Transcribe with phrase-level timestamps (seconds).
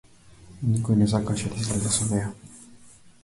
[0.69, 2.33] Никој не сакаше да излезе со неа.